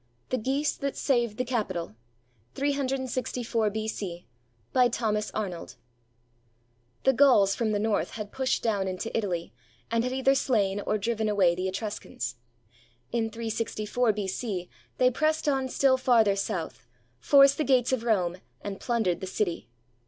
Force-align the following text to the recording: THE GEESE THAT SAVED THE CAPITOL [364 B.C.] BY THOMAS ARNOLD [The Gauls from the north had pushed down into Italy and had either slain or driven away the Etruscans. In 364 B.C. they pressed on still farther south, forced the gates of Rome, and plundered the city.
THE 0.29 0.37
GEESE 0.39 0.77
THAT 0.77 0.97
SAVED 0.97 1.37
THE 1.37 1.45
CAPITOL 1.45 1.93
[364 2.55 3.69
B.C.] 3.69 4.25
BY 4.73 4.87
THOMAS 4.89 5.29
ARNOLD 5.35 5.75
[The 7.03 7.13
Gauls 7.13 7.53
from 7.53 7.71
the 7.71 7.77
north 7.77 8.09
had 8.15 8.31
pushed 8.31 8.63
down 8.63 8.87
into 8.87 9.15
Italy 9.15 9.53
and 9.91 10.03
had 10.03 10.11
either 10.11 10.33
slain 10.33 10.79
or 10.79 10.97
driven 10.97 11.29
away 11.29 11.53
the 11.53 11.67
Etruscans. 11.67 12.37
In 13.11 13.29
364 13.29 14.11
B.C. 14.11 14.69
they 14.97 15.11
pressed 15.11 15.47
on 15.47 15.69
still 15.69 15.97
farther 15.97 16.35
south, 16.35 16.87
forced 17.19 17.59
the 17.59 17.63
gates 17.63 17.93
of 17.93 18.01
Rome, 18.03 18.37
and 18.61 18.79
plundered 18.79 19.19
the 19.21 19.27
city. 19.27 19.69